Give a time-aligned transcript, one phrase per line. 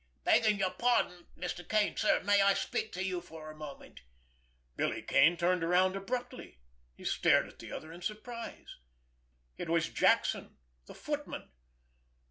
[0.23, 1.69] "Begging your pardon, Mr.
[1.69, 3.99] Kane, sir, may I speak to you for a moment?"
[4.75, 6.57] Billy Kane turned around abruptly.
[6.95, 8.77] He stared at the other in surprise.
[9.59, 11.51] It was Jackson, the footman.